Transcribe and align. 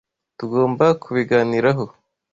Tugomba 0.37 0.85
kubiganiraho. 1.01 1.85